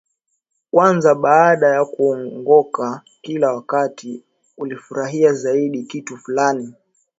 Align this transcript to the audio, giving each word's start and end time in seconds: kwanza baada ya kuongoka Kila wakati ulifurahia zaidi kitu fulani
kwanza 0.71 1.15
baada 1.15 1.67
ya 1.67 1.85
kuongoka 1.85 3.01
Kila 3.21 3.53
wakati 3.53 4.23
ulifurahia 4.57 5.33
zaidi 5.33 5.83
kitu 5.83 6.17
fulani 6.17 6.73